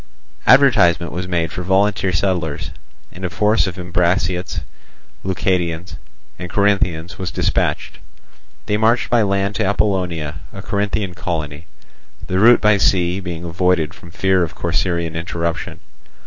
Advertisement 0.47 1.11
was 1.11 1.27
made 1.27 1.51
for 1.51 1.61
volunteer 1.61 2.11
settlers, 2.11 2.71
and 3.11 3.23
a 3.23 3.29
force 3.29 3.67
of 3.67 3.77
Ambraciots, 3.77 4.61
Leucadians, 5.23 5.95
and 6.39 6.49
Corinthians 6.49 7.19
was 7.19 7.29
dispatched. 7.29 7.99
They 8.65 8.77
marched 8.77 9.11
by 9.11 9.21
land 9.21 9.53
to 9.57 9.63
Apollonia, 9.63 10.39
a 10.51 10.63
Corinthian 10.63 11.13
colony, 11.13 11.67
the 12.25 12.39
route 12.39 12.61
by 12.61 12.77
sea 12.77 13.19
being 13.19 13.43
avoided 13.43 13.93
from 13.93 14.09
fear 14.09 14.41
of 14.41 14.55
Corcyraean 14.55 15.15
interruption. 15.15 15.79